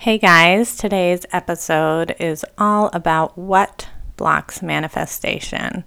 [0.00, 5.84] Hey guys, today's episode is all about what blocks manifestation.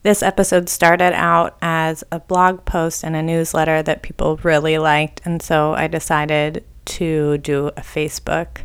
[0.00, 5.20] This episode started out as a blog post and a newsletter that people really liked,
[5.26, 8.62] and so I decided to do a Facebook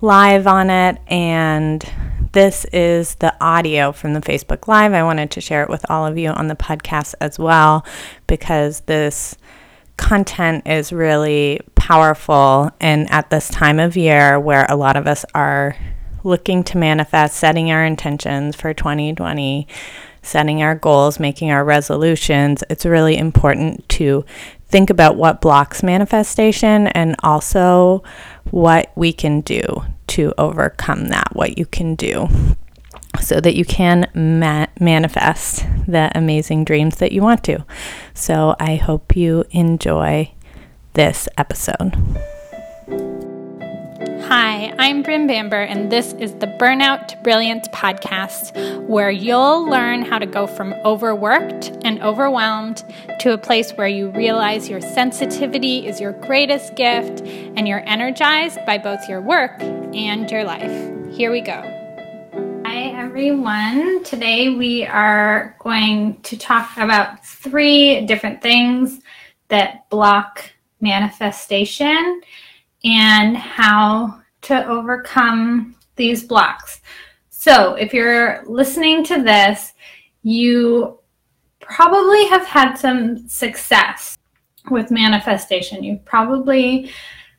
[0.00, 0.96] live on it.
[1.08, 1.84] And
[2.32, 4.94] this is the audio from the Facebook Live.
[4.94, 7.84] I wanted to share it with all of you on the podcast as well
[8.26, 9.36] because this
[9.98, 15.24] content is really powerful and at this time of year where a lot of us
[15.36, 15.76] are
[16.24, 19.68] looking to manifest setting our intentions for 2020
[20.20, 24.24] setting our goals making our resolutions it's really important to
[24.66, 28.02] think about what blocks manifestation and also
[28.50, 29.62] what we can do
[30.08, 32.28] to overcome that what you can do
[33.20, 37.64] so that you can ma- manifest the amazing dreams that you want to.
[38.12, 40.32] So I hope you enjoy
[40.96, 41.94] this episode.
[44.28, 50.00] Hi, I'm Bryn Bamber, and this is the Burnout to Brilliance podcast, where you'll learn
[50.00, 52.82] how to go from overworked and overwhelmed
[53.20, 58.58] to a place where you realize your sensitivity is your greatest gift and you're energized
[58.64, 61.14] by both your work and your life.
[61.14, 61.60] Here we go.
[62.64, 64.02] Hi, everyone.
[64.02, 68.98] Today we are going to talk about three different things
[69.48, 70.55] that block
[70.86, 72.20] manifestation
[72.84, 76.80] and how to overcome these blocks.
[77.30, 79.72] So, if you're listening to this,
[80.22, 80.98] you
[81.60, 84.18] probably have had some success
[84.70, 85.82] with manifestation.
[85.82, 86.90] You've probably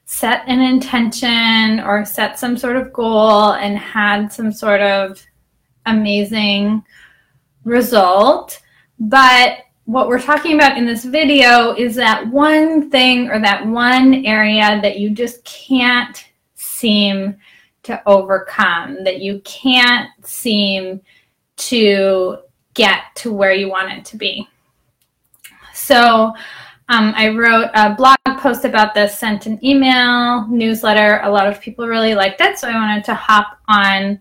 [0.06, 5.22] set an intention or set some sort of goal and had some sort of
[5.86, 6.84] amazing
[7.64, 8.61] result.
[9.00, 14.25] But what we're talking about in this video is that one thing or that one
[14.25, 17.38] area that you just can't seem
[17.83, 20.99] to overcome, that you can't seem
[21.55, 22.38] to
[22.73, 24.45] get to where you want it to be.
[25.73, 26.33] So,
[26.89, 31.21] um, I wrote a blog post about this, sent an email, newsletter.
[31.23, 34.20] A lot of people really liked it, so I wanted to hop on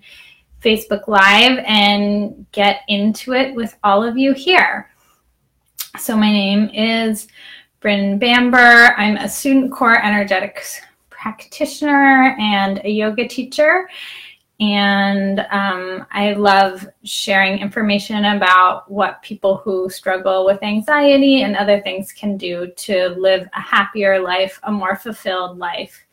[0.63, 4.91] Facebook Live and get into it with all of you here.
[5.99, 7.27] So, my name is
[7.81, 8.95] Bryn Bamber.
[8.99, 13.89] I'm a student core energetics practitioner and a yoga teacher.
[14.61, 21.81] And um, I love sharing information about what people who struggle with anxiety and other
[21.81, 26.05] things can do to live a happier life, a more fulfilled life,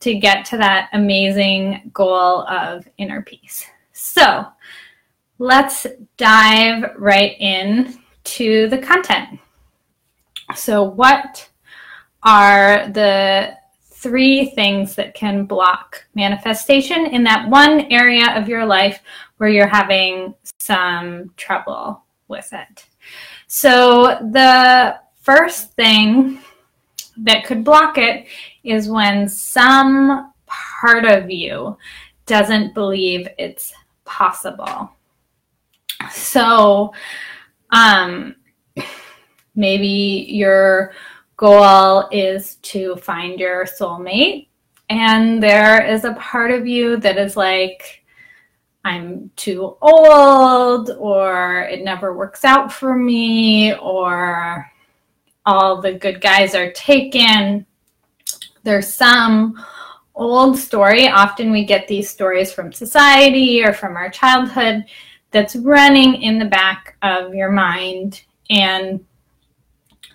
[0.00, 3.64] to get to that amazing goal of inner peace.
[3.92, 4.46] So
[5.38, 5.86] let's
[6.18, 9.40] dive right in to the content.
[10.54, 11.48] So, what
[12.22, 13.54] are the
[14.00, 19.00] three things that can block manifestation in that one area of your life
[19.36, 22.86] where you're having some trouble with it.
[23.46, 26.40] So, the first thing
[27.18, 28.26] that could block it
[28.64, 31.76] is when some part of you
[32.24, 33.74] doesn't believe it's
[34.06, 34.90] possible.
[36.10, 36.94] So,
[37.72, 38.36] um,
[39.54, 40.92] maybe you're
[41.40, 44.48] goal is to find your soulmate.
[44.90, 48.04] And there is a part of you that is like,
[48.84, 54.70] I'm too old, or it never works out for me, or
[55.46, 57.64] all the good guys are taken.
[58.62, 59.64] There's some
[60.14, 61.08] old story.
[61.08, 64.84] Often we get these stories from society or from our childhood
[65.30, 68.22] that's running in the back of your mind.
[68.48, 69.04] And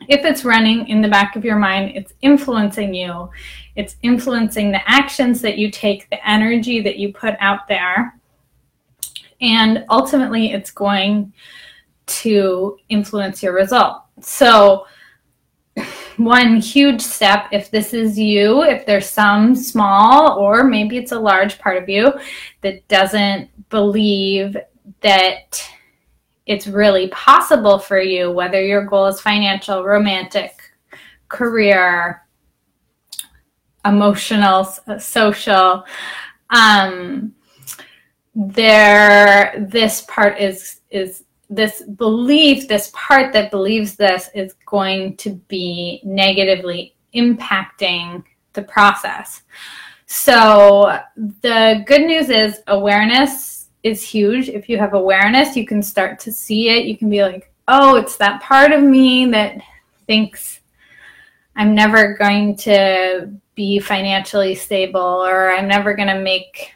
[0.08, 3.30] if it's running in the back of your mind, it's influencing you.
[3.76, 8.18] It's influencing the actions that you take, the energy that you put out there.
[9.42, 11.34] And ultimately, it's going
[12.08, 14.04] to influence your result.
[14.22, 14.86] So,
[16.18, 21.20] one huge step, if this is you, if there's some small or maybe it's a
[21.20, 22.14] large part of you
[22.62, 24.56] that doesn't believe
[25.02, 25.64] that
[26.46, 30.62] it's really possible for you, whether your goal is financial, romantic,
[31.28, 32.24] career,
[33.84, 34.64] emotional,
[35.00, 35.86] social.
[36.50, 37.34] Um,
[38.36, 45.36] there, this part is is this belief, this part that believes this is going to
[45.48, 48.24] be negatively impacting
[48.54, 49.44] the process.
[50.08, 51.00] So
[51.42, 53.55] the good news is awareness
[53.86, 54.50] is huge.
[54.50, 56.86] If you have awareness, you can start to see it.
[56.86, 59.62] You can be like, oh, it's that part of me that
[60.08, 60.62] thinks
[61.56, 66.74] I'm never going to be financially stable or I'm never going to make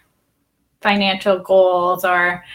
[0.81, 2.45] financial goals or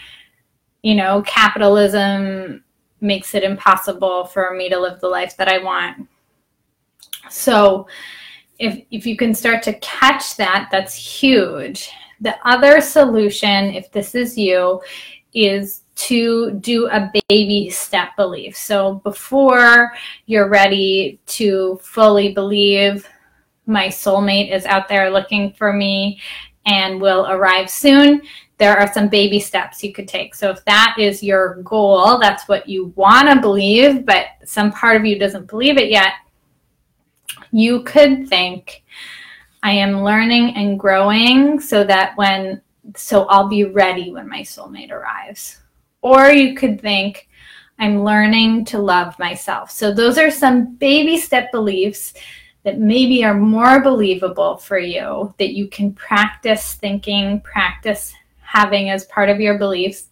[0.81, 2.63] you know capitalism
[3.01, 6.07] makes it impossible for me to live the life that I want.
[7.29, 7.87] So
[8.57, 11.91] if if you can start to catch that that's huge.
[12.21, 14.81] The other solution if this is you
[15.33, 18.55] is to do a baby step belief.
[18.55, 19.93] So before
[20.25, 23.07] you're ready to fully believe
[23.65, 26.19] my soulmate is out there looking for me
[26.65, 28.21] and will arrive soon,
[28.57, 30.33] there are some baby steps you could take.
[30.33, 34.95] So if that is your goal, that's what you want to believe, but some part
[34.95, 36.13] of you doesn't believe it yet,
[37.51, 38.83] you could think,
[39.65, 42.61] I am learning and growing so that when,
[42.95, 45.59] so I'll be ready when my soulmate arrives.
[46.03, 47.27] Or you could think,
[47.79, 49.71] I'm learning to love myself.
[49.71, 52.13] So those are some baby step beliefs
[52.61, 59.05] that maybe are more believable for you that you can practice thinking, practice having as
[59.05, 60.09] part of your beliefs.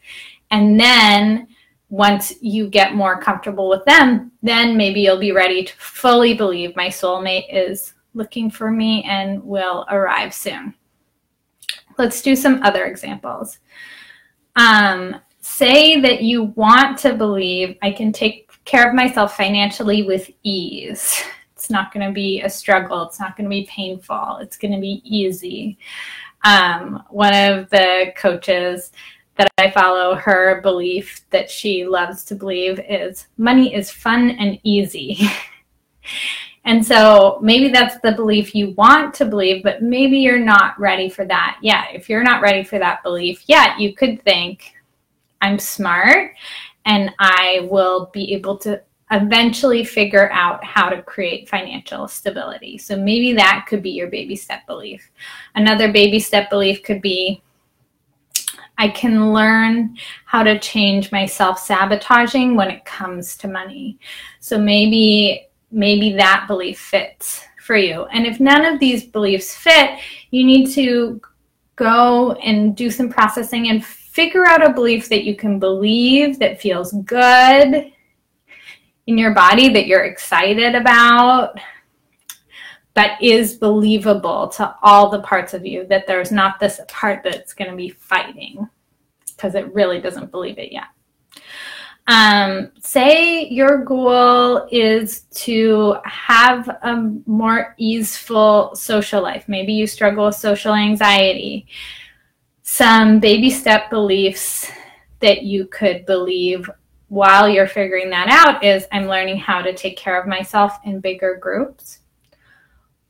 [0.50, 1.48] And then
[1.90, 6.76] once you get more comfortable with them, then maybe you'll be ready to fully believe
[6.76, 10.74] my soulmate is looking for me and will arrive soon.
[11.98, 13.60] Let's do some other examples.
[14.56, 20.30] Um, say that you want to believe I can take care of myself financially with
[20.44, 21.24] ease.
[21.56, 23.04] It's not going to be a struggle.
[23.04, 24.40] It's not going to be painful.
[24.42, 25.78] It's going to be easy.
[26.44, 28.92] Um, one of the coaches
[29.36, 34.60] that I follow, her belief that she loves to believe is money is fun and
[34.64, 35.18] easy.
[36.66, 41.10] and so maybe that's the belief you want to believe, but maybe you're not ready
[41.10, 41.88] for that yet.
[41.94, 44.74] If you're not ready for that belief yet, you could think,
[45.42, 46.36] I'm smart
[46.86, 48.82] and I will be able to
[49.12, 52.78] eventually figure out how to create financial stability.
[52.78, 55.12] So maybe that could be your baby step belief.
[55.56, 57.44] Another baby step belief could be
[58.78, 64.00] I can learn how to change my self-sabotaging when it comes to money.
[64.40, 68.06] So maybe maybe that belief fits for you.
[68.06, 70.00] And if none of these beliefs fit,
[70.32, 71.20] you need to
[71.76, 76.62] go and do some processing and figure out a belief that you can believe that
[76.62, 77.92] feels good
[79.08, 81.60] in your body that you're excited about,
[82.94, 87.54] but is believable to all the parts of you, that there's not this part that's
[87.54, 88.70] going to be fighting
[89.36, 90.86] because it really doesn't believe it yet.
[92.08, 99.46] Um, say your goal is to have a more easeful social life.
[99.48, 101.68] Maybe you struggle with social anxiety.
[102.64, 104.70] Some baby step beliefs
[105.20, 106.70] that you could believe
[107.08, 111.00] while you're figuring that out is I'm learning how to take care of myself in
[111.00, 112.00] bigger groups.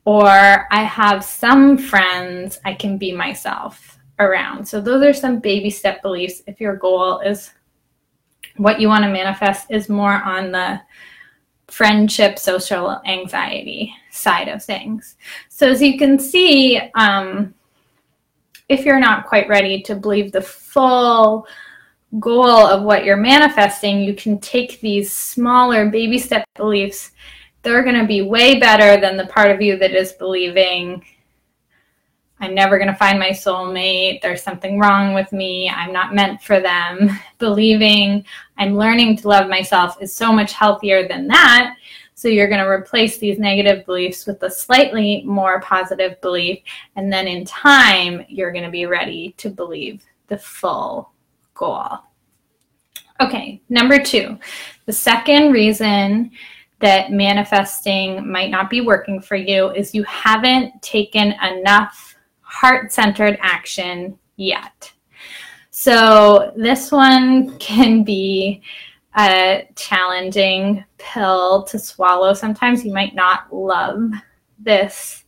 [0.04, 0.28] Or
[0.70, 4.68] I have some friends I can be myself around.
[4.68, 7.50] So those are some baby step beliefs if your goal is
[8.56, 10.80] what you want to manifest is more on the
[11.68, 15.16] friendship social anxiety side of things.
[15.48, 17.54] So as you can see, um,
[18.68, 21.46] if you're not quite ready to believe the full
[22.20, 27.12] goal of what you're manifesting, you can take these smaller baby step beliefs.
[27.62, 31.04] They're going to be way better than the part of you that is believing
[32.44, 34.20] I'm never going to find my soulmate.
[34.20, 35.70] There's something wrong with me.
[35.70, 37.10] I'm not meant for them.
[37.38, 38.24] Believing
[38.58, 41.76] I'm learning to love myself is so much healthier than that.
[42.14, 46.60] So you're going to replace these negative beliefs with a slightly more positive belief.
[46.96, 51.12] And then in time, you're going to be ready to believe the full
[51.54, 51.98] goal.
[53.20, 54.38] Okay, number two,
[54.86, 56.30] the second reason
[56.80, 62.13] that manifesting might not be working for you is you haven't taken enough
[62.54, 64.92] heart centered action yet.
[65.70, 68.62] So, this one can be
[69.16, 72.32] a challenging pill to swallow.
[72.32, 74.12] Sometimes you might not love
[74.58, 75.24] this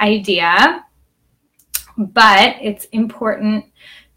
[0.00, 0.84] idea,
[1.98, 3.66] but it's important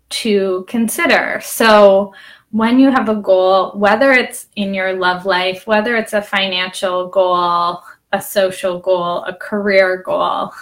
[0.10, 1.42] to consider.
[1.44, 2.14] So,
[2.52, 7.10] when you have a goal, whether it's in your love life, whether it's a financial
[7.10, 7.82] goal,
[8.14, 10.54] a social goal, a career goal,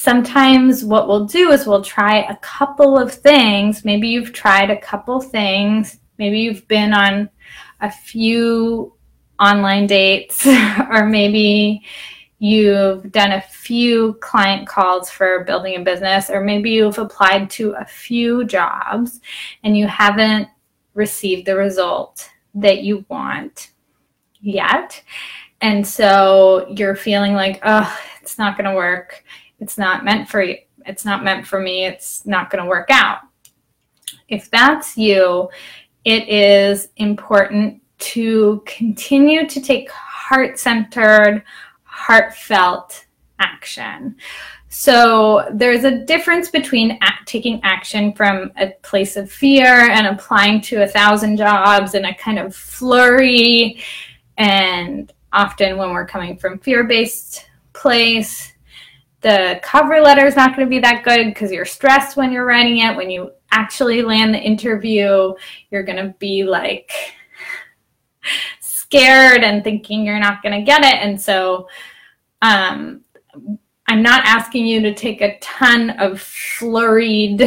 [0.00, 3.84] sometimes what we'll do is we'll try a couple of things.
[3.84, 7.28] Maybe you've tried a couple things, maybe you've been on
[7.82, 8.94] a few
[9.38, 10.46] online dates,
[10.90, 11.82] or maybe
[12.38, 17.72] you've done a few client calls for building a business, or maybe you've applied to
[17.72, 19.20] a few jobs
[19.64, 20.48] and you haven't
[20.94, 23.72] received the result that you want
[24.40, 25.02] yet.
[25.60, 29.22] And so you're feeling like, oh, it's not going to work.
[29.60, 30.56] It's not meant for you.
[30.86, 31.84] It's not meant for me.
[31.84, 33.18] It's not going to work out.
[34.28, 35.48] If that's you,
[36.04, 41.44] it is important to continue to take heart centered,
[41.82, 43.04] heartfelt
[43.38, 44.16] action.
[44.68, 50.60] So there's a difference between act, taking action from a place of fear and applying
[50.62, 53.82] to a thousand jobs in a kind of flurry.
[54.38, 58.52] And often when we're coming from fear based place,
[59.20, 62.46] the cover letter is not going to be that good because you're stressed when you're
[62.46, 62.96] writing it.
[62.96, 65.34] When you actually land the interview,
[65.70, 66.92] you're going to be like
[68.60, 70.96] scared and thinking you're not going to get it.
[70.96, 71.68] And so,
[72.42, 73.02] um,
[73.86, 77.42] I'm not asking you to take a ton of flurried,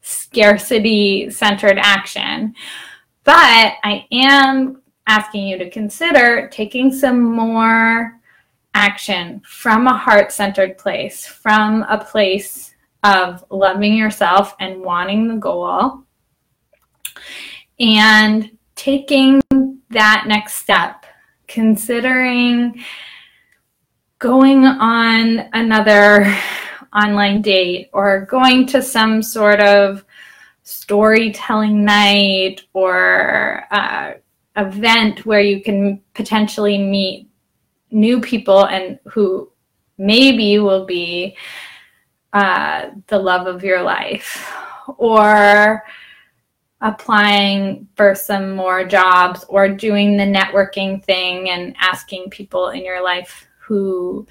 [0.00, 2.54] scarcity centered action,
[3.22, 8.20] but I am asking you to consider taking some more
[8.76, 15.36] action from a heart centered place, from a place of loving yourself and wanting the
[15.36, 16.02] goal,
[17.80, 19.40] and taking
[19.88, 21.06] that next step,
[21.48, 22.84] considering
[24.18, 26.36] going on another
[26.94, 30.04] online date or going to some sort of
[30.64, 34.12] storytelling night or uh,
[34.56, 37.25] event where you can potentially meet
[37.90, 39.50] new people and who
[39.98, 41.36] maybe will be
[42.32, 44.52] uh, the love of your life
[44.98, 45.82] or
[46.82, 53.02] applying for some more jobs or doing the networking thing and asking people in your
[53.02, 54.26] life who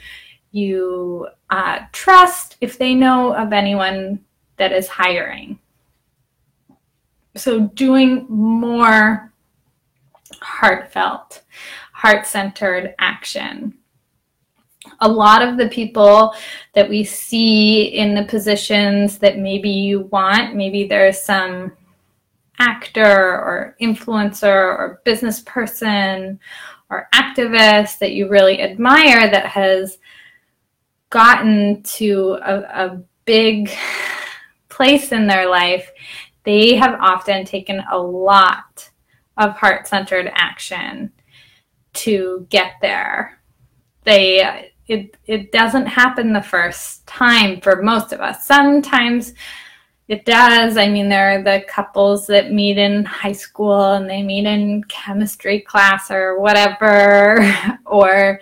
[0.52, 4.24] you uh, trust if they know of anyone
[4.58, 5.60] that is hiring.
[7.36, 9.34] So, doing more
[10.42, 11.42] heartfelt,
[11.96, 13.74] heart centered action.
[15.00, 16.36] A lot of the people
[16.74, 21.72] that we see in the positions that maybe you want, maybe there's some
[22.60, 26.38] actor or influencer or business person
[26.90, 29.98] or activist that you really admire that has
[31.12, 33.72] gotten to a, a big
[34.68, 35.90] place in their life,
[36.44, 38.90] they have often taken a lot
[39.38, 41.10] of heart centered action
[41.96, 43.40] to get there.
[44.04, 48.46] They it it doesn't happen the first time for most of us.
[48.46, 49.34] Sometimes
[50.08, 50.78] it does.
[50.78, 54.84] I mean, there are the couples that meet in high school and they meet in
[54.84, 57.40] chemistry class or whatever,
[57.86, 58.40] or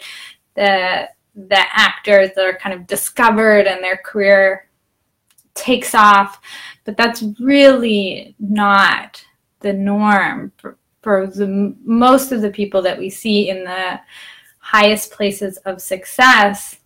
[0.55, 4.67] the the actors that are kind of discovered and their career
[5.55, 6.39] takes off.
[6.83, 9.23] But that's really not
[9.61, 13.99] the norm for, for the most of the people that we see in the
[14.57, 16.77] highest places of success.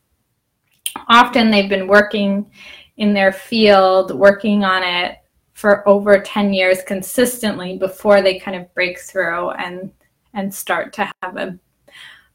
[1.08, 2.52] Often they've been working
[2.98, 5.20] in their field working on it
[5.54, 9.92] for over 10 years consistently before they kind of break through and
[10.34, 11.58] and start to have a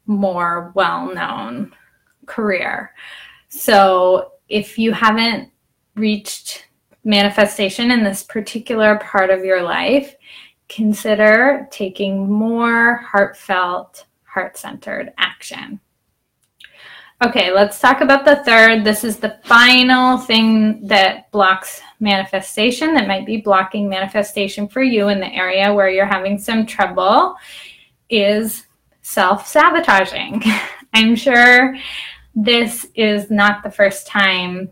[0.07, 1.71] more well-known
[2.25, 2.93] career.
[3.47, 5.49] So if you haven't
[5.95, 6.67] reached
[7.05, 10.15] manifestation in this particular part of your life,
[10.73, 15.79] consider taking more heartfelt, heart-centered action.
[17.23, 18.83] Okay, let's talk about the third.
[18.83, 25.07] This is the final thing that blocks manifestation, that might be blocking manifestation for you
[25.09, 27.35] in the area where you're having some trouble,
[28.09, 28.65] is
[29.01, 30.43] self sabotaging.
[30.93, 31.75] I'm sure
[32.35, 34.71] this is not the first time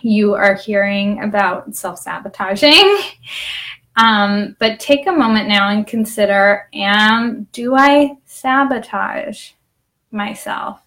[0.00, 3.00] you are hearing about self sabotaging.
[3.96, 9.52] Um, but take a moment now and consider am do I sabotage
[10.10, 10.80] myself?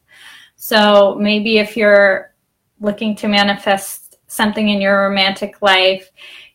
[0.55, 2.33] So maybe if you're
[2.79, 6.09] looking to manifest something in your romantic life,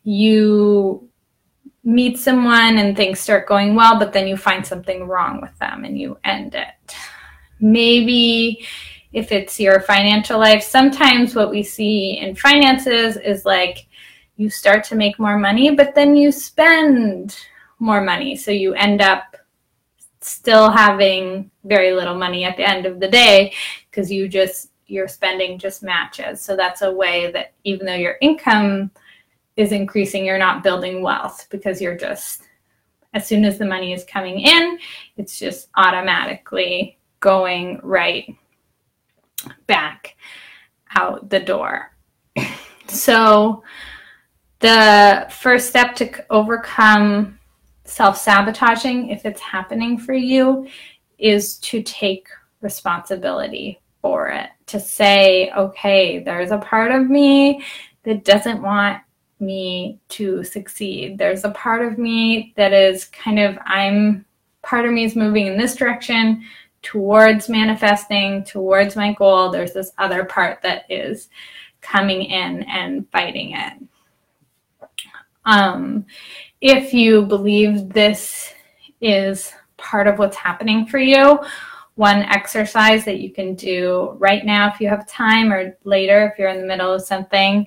[0.05, 1.09] you
[1.85, 5.85] meet someone and things start going well, but then you find something wrong with them
[5.85, 6.69] and you end it.
[7.61, 8.67] Maybe
[9.13, 13.88] if it's your financial life, sometimes what we see in finances is like
[14.39, 17.37] you start to make more money, but then you spend
[17.81, 18.37] more money.
[18.37, 19.37] So you end up
[20.21, 23.53] still having very little money at the end of the day
[23.91, 26.41] because you just your spending just matches.
[26.41, 28.91] So that's a way that even though your income
[29.57, 32.45] is increasing, you're not building wealth because you're just
[33.15, 34.79] as soon as the money is coming in,
[35.17, 38.35] it's just automatically going right
[39.67, 40.17] back
[40.95, 41.93] out the door.
[42.91, 43.63] So
[44.61, 47.39] the first step to overcome
[47.85, 50.67] self sabotaging, if it's happening for you,
[51.19, 52.29] is to take
[52.61, 57.63] responsibility for it, to say, okay, there's a part of me
[58.05, 59.03] that doesn't want
[59.41, 61.19] me to succeed.
[61.19, 64.25] There's a part of me that is kind of, I'm,
[64.63, 66.45] part of me is moving in this direction
[66.83, 69.51] towards manifesting, towards my goal.
[69.51, 71.29] There's this other part that is
[71.81, 73.73] coming in and fighting it.
[75.49, 76.05] Um,
[76.61, 78.53] if you believe this
[79.01, 81.41] is part of what's happening for you,
[81.95, 86.39] one exercise that you can do right now if you have time or later if
[86.39, 87.67] you're in the middle of something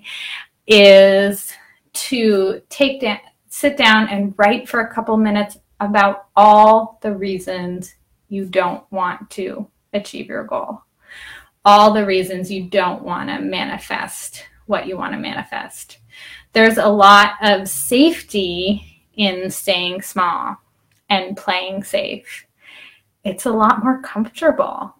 [0.67, 1.51] is
[1.93, 3.17] to take down
[3.49, 7.95] sit down and write for a couple minutes about all the reasons
[8.29, 10.81] you don't want to achieve your goal.
[11.65, 15.97] All the reasons you don't want to manifest what you want to manifest
[16.53, 20.57] there's a lot of safety in staying small
[21.09, 22.45] and playing safe.
[23.23, 24.95] It's a lot more comfortable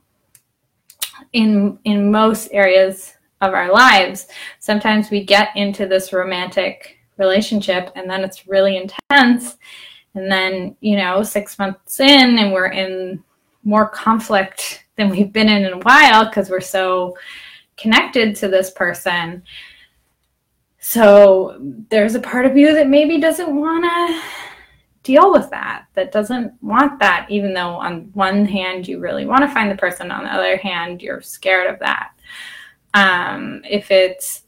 [1.34, 4.28] in in most areas of our lives.
[4.60, 9.58] Sometimes we get into this romantic relationship and then it's really intense.
[10.14, 13.24] And then you know 6 months in and we're in
[13.64, 17.16] more conflict than we've been in in a while because we're so
[17.78, 19.44] connected to this person
[20.84, 21.58] so
[21.90, 24.22] there's a part of you that maybe doesn't want to
[25.04, 29.42] deal with that, that doesn't want that, even though on one hand you really want
[29.42, 32.12] to find the person, on the other hand, you're scared of that.
[32.96, 34.44] Um, if it's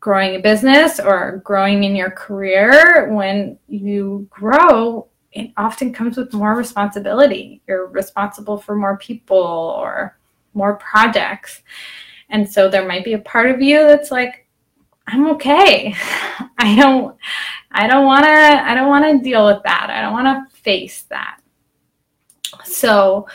[0.00, 6.32] growing a business or growing in your career, when you grow, it often comes with
[6.32, 7.62] more responsibility.
[7.68, 10.18] You're responsible for more people or
[10.52, 11.62] more projects.
[12.30, 14.45] And so there might be a part of you that's like,
[15.06, 15.94] I'm okay.
[16.58, 17.16] I don't
[17.70, 19.90] I don't want to I don't want to deal with that.
[19.90, 21.40] I don't want to face that.
[22.64, 23.26] So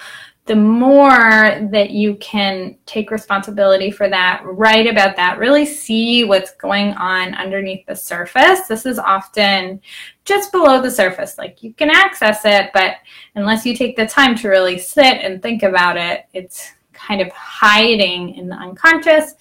[0.46, 6.52] the more that you can take responsibility for that, write about that, really see what's
[6.56, 8.68] going on underneath the surface.
[8.68, 9.80] This is often
[10.26, 11.38] just below the surface.
[11.38, 12.96] Like you can access it, but
[13.36, 17.32] unless you take the time to really sit and think about it, it's kind of
[17.32, 19.36] hiding in the unconscious.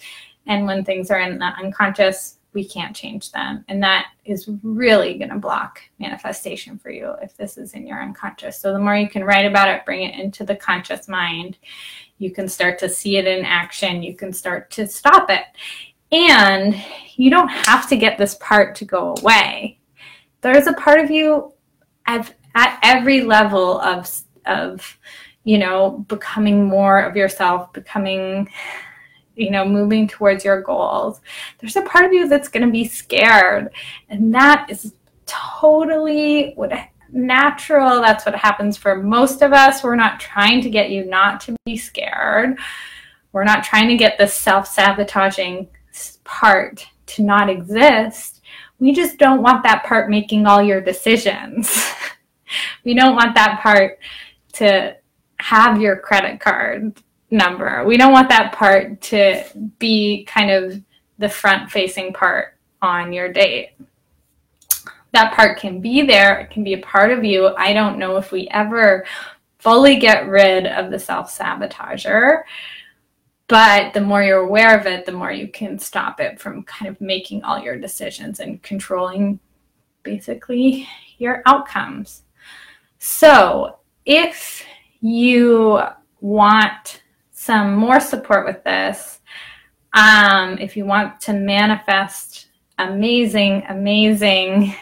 [0.51, 3.65] And when things are in the unconscious, we can't change them.
[3.69, 8.03] And that is really going to block manifestation for you if this is in your
[8.03, 8.59] unconscious.
[8.59, 11.57] So the more you can write about it, bring it into the conscious mind,
[12.19, 14.03] you can start to see it in action.
[14.03, 15.45] You can start to stop it.
[16.11, 16.75] And
[17.15, 19.79] you don't have to get this part to go away.
[20.41, 21.55] There's a part of you
[22.07, 24.11] at, at every level of,
[24.47, 24.99] of,
[25.45, 28.51] you know, becoming more of yourself, becoming
[29.41, 31.23] you know, moving towards your goals,
[31.59, 33.71] there's a part of you that's going to be scared.
[34.11, 34.93] And that is
[35.25, 36.71] totally what
[37.11, 38.03] natural.
[38.03, 39.83] That's what happens for most of us.
[39.83, 42.59] We're not trying to get you not to be scared.
[43.33, 45.69] We're not trying to get the self sabotaging
[46.25, 48.43] part to not exist.
[48.79, 51.95] We just don't want that part making all your decisions.
[52.85, 53.99] we don't want that part
[54.55, 54.97] to
[55.39, 57.01] have your credit card
[57.31, 57.85] number.
[57.85, 59.45] We don't want that part to
[59.79, 60.83] be kind of
[61.19, 63.71] the front facing part on your date.
[65.13, 67.55] That part can be there, it can be a part of you.
[67.57, 69.05] I don't know if we ever
[69.59, 72.43] fully get rid of the self sabotager,
[73.49, 76.89] but the more you're aware of it, the more you can stop it from kind
[76.89, 79.41] of making all your decisions and controlling
[80.03, 80.89] basically
[81.19, 82.23] your outcomes.
[82.99, 84.65] So, if
[85.01, 85.81] you
[86.21, 87.03] want
[87.41, 89.21] some more support with this,
[89.95, 94.75] um, if you want to manifest amazing, amazing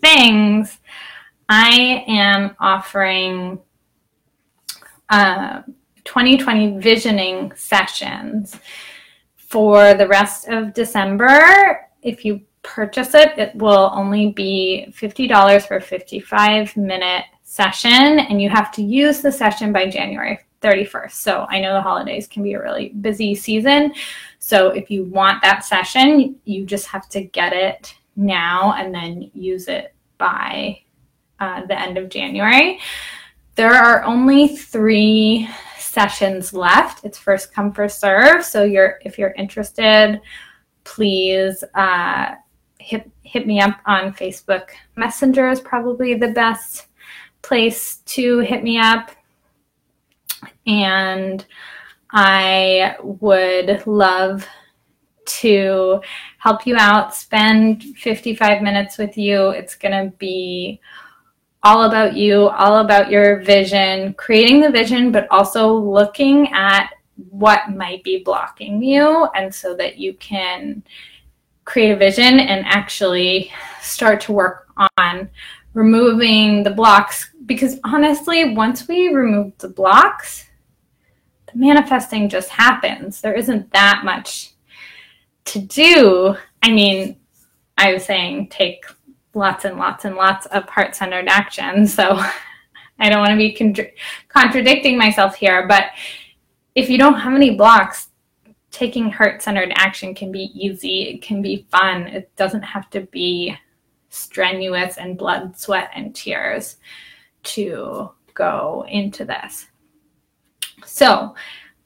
[0.00, 0.78] things,
[1.50, 3.58] I am offering
[5.10, 5.60] uh,
[6.06, 8.58] 2020 visioning sessions
[9.36, 11.86] for the rest of December.
[12.00, 18.40] If you purchase it, it will only be $50 for a 55 minute session, and
[18.40, 21.12] you have to use the session by January 31st.
[21.12, 23.94] So I know the holidays can be a really busy season.
[24.38, 29.30] So if you want that session, you just have to get it now and then
[29.34, 30.80] use it by
[31.38, 32.80] uh, the end of January.
[33.54, 35.48] There are only three
[35.78, 37.04] sessions left.
[37.04, 38.44] It's first come first serve.
[38.44, 40.20] So you're if you're interested,
[40.84, 42.34] please uh,
[42.78, 46.86] hit hit me up on Facebook Messenger is probably the best
[47.42, 49.10] place to hit me up
[50.66, 51.44] and
[52.10, 54.46] I would love
[55.26, 56.00] to
[56.38, 59.50] help you out, spend 55 minutes with you.
[59.50, 60.80] It's going to be
[61.62, 66.90] all about you, all about your vision, creating the vision, but also looking at
[67.30, 70.82] what might be blocking you and so that you can
[71.64, 73.50] create a vision and actually
[73.80, 75.28] start to work on
[75.74, 80.44] removing the blocks because honestly once we remove the blocks
[81.56, 84.52] manifesting just happens there isn't that much
[85.44, 87.16] to do i mean
[87.78, 88.84] i was saying take
[89.34, 92.20] lots and lots and lots of heart-centered action so
[92.98, 93.74] i don't want to be con-
[94.28, 95.90] contradicting myself here but
[96.76, 98.10] if you don't have any blocks,
[98.70, 102.02] taking heart centered action can be easy, it can be fun.
[102.06, 103.56] It doesn't have to be
[104.10, 106.76] strenuous and blood, sweat, and tears
[107.44, 109.66] to go into this.
[110.84, 111.34] So,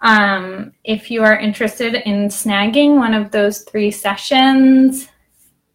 [0.02, 5.08] um, if you are interested in snagging one of those three sessions,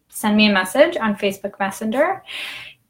[0.08, 2.22] send me a message on Facebook Messenger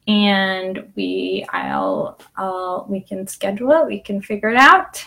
[0.09, 5.05] and we I'll, I'll we can schedule it, we can figure it out.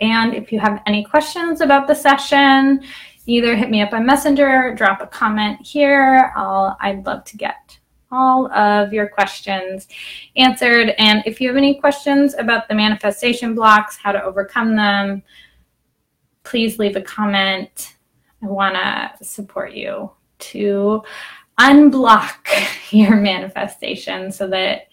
[0.00, 2.82] And if you have any questions about the session,
[3.26, 6.32] either hit me up on Messenger, drop a comment here.
[6.34, 7.78] I'll, I'd love to get
[8.12, 9.88] all of your questions
[10.36, 10.90] answered.
[10.98, 15.22] And if you have any questions about the manifestation blocks, how to overcome them,
[16.44, 17.96] please leave a comment.
[18.42, 21.02] I want to support you to
[21.58, 22.36] unblock
[22.90, 24.88] your manifestation so that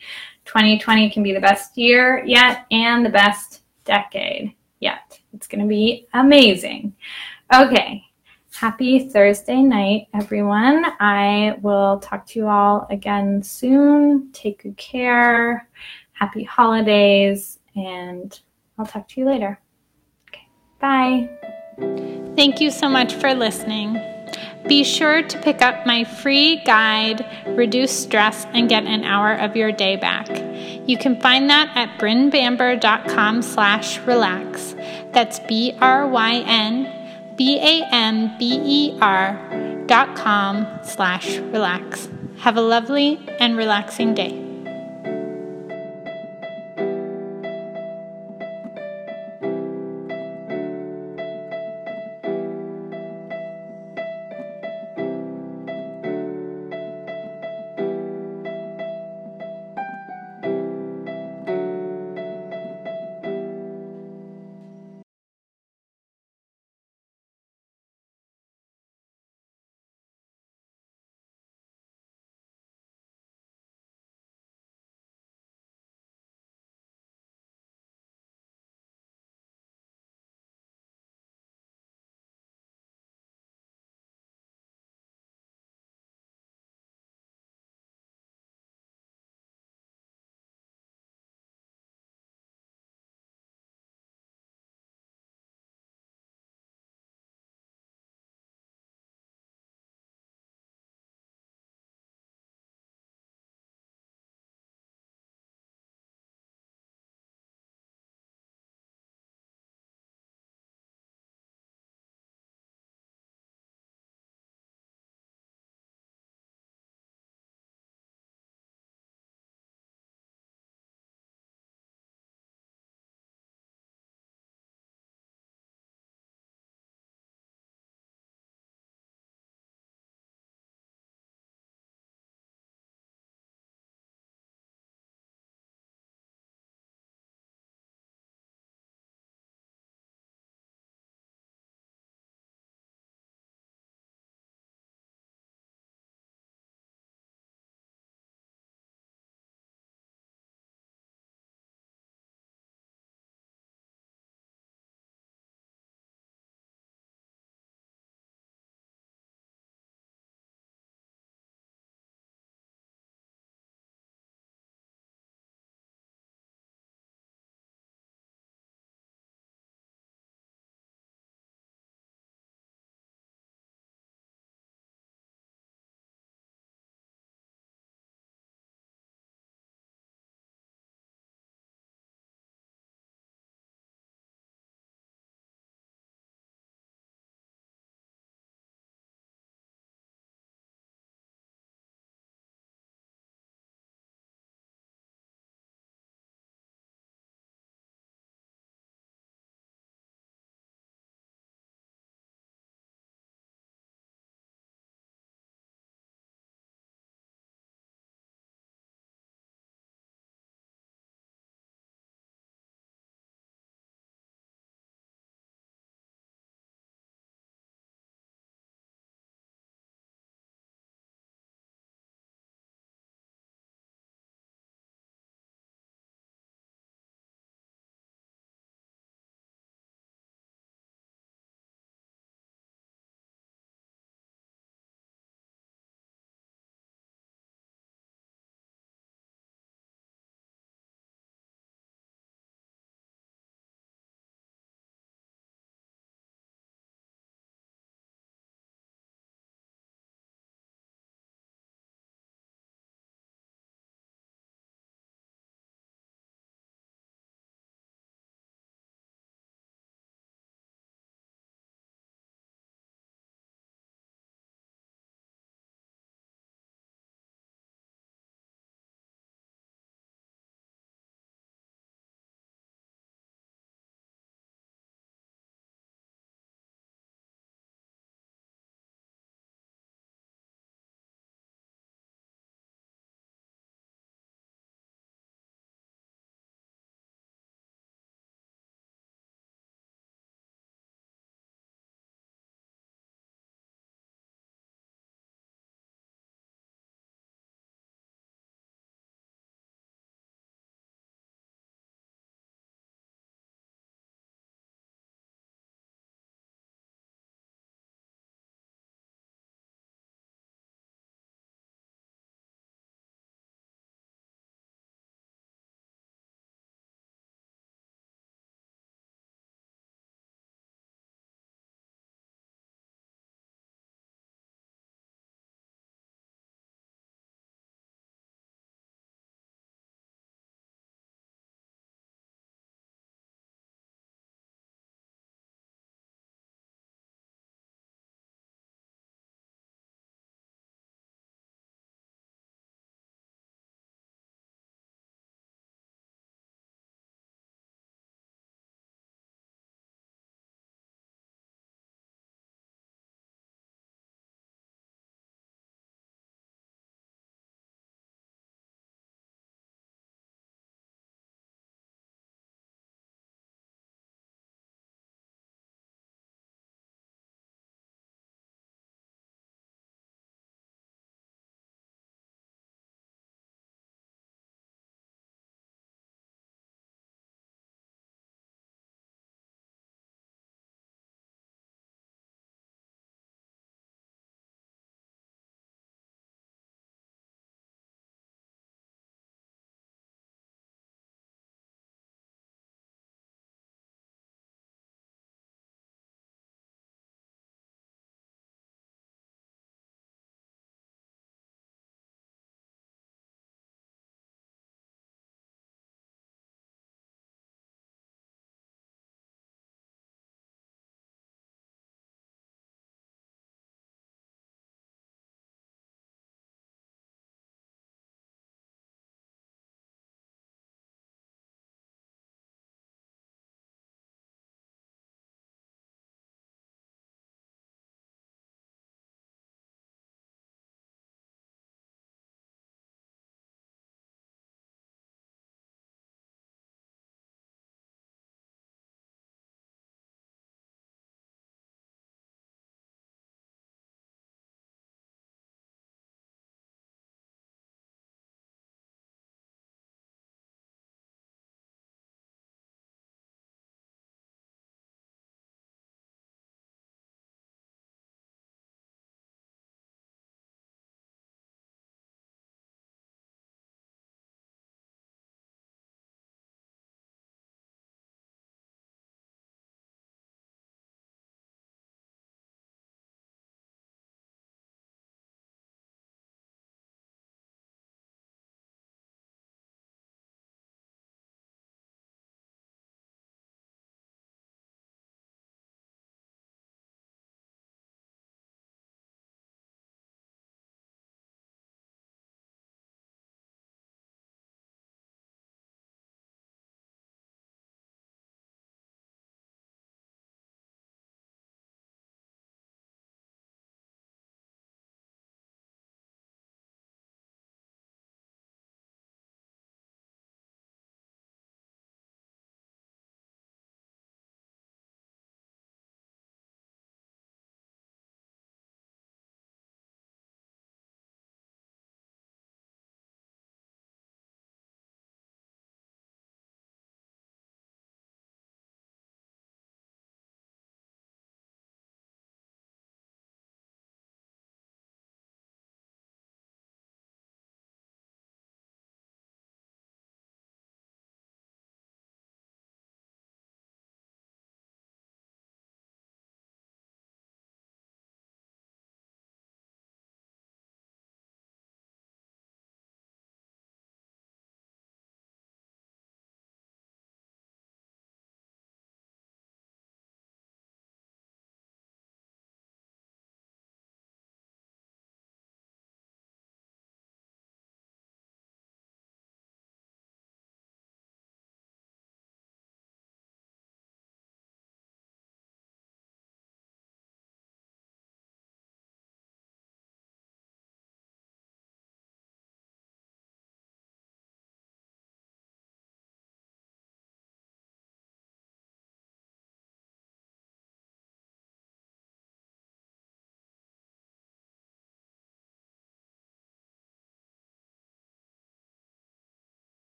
[0.46, 5.20] 2020 can be the best year yet and the best decade yet.
[5.34, 6.96] It's going to be amazing.
[7.54, 8.04] Okay.
[8.60, 10.84] Happy Thursday night, everyone.
[11.00, 14.34] I will talk to you all again soon.
[14.34, 15.70] Take good care.
[16.12, 17.60] Happy holidays.
[17.78, 18.38] And
[18.78, 19.62] I'll talk to you later.
[20.28, 20.46] Okay.
[20.82, 21.30] Bye.
[22.36, 23.94] Thank you so much for listening.
[24.68, 29.56] Be sure to pick up my free guide, Reduce Stress and Get an Hour of
[29.56, 30.28] Your Day Back.
[30.86, 34.76] You can find that at brynbamber.com slash relax.
[35.14, 35.40] That's
[37.40, 42.10] B-R-Y-N-B-A-M-B-E-R dot com slash relax.
[42.40, 44.49] Have a lovely and relaxing day.